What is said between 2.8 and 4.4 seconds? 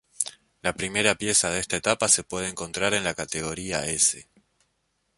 en la categoría "S".